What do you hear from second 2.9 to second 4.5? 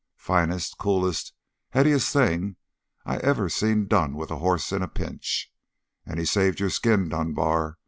I ever seen done with a